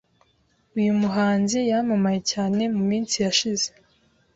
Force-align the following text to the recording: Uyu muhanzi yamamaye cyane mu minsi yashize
Uyu 0.77 0.91
muhanzi 1.01 1.57
yamamaye 1.71 2.19
cyane 2.31 2.61
mu 2.75 2.81
minsi 2.89 3.15
yashize 3.25 3.67